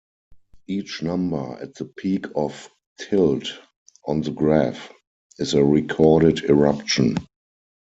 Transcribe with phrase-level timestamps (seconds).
[0.65, 3.47] Each number at the peak of tilt,
[4.03, 4.91] on the graph,
[5.37, 7.17] is a recorded eruption.